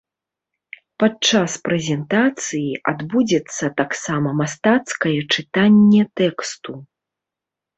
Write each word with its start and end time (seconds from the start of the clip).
Падчас 1.03 1.51
прэзентацыі 1.67 2.71
адбудзецца 2.93 3.65
таксама 3.83 4.29
мастацкае 4.41 5.17
чытанне 5.37 6.03
тэксту. 6.23 6.71